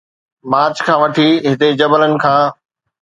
march 0.51 0.75
کان 0.85 0.97
وٺي 1.01 1.29
هتي 1.51 1.67
جبلن 1.79 2.13
کان 2.23 2.39